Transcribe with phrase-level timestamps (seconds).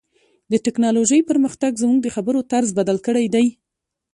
[0.51, 3.45] د ټکنالوژۍ پرمختګ زموږ د خبرو طرز بدل کړی دی.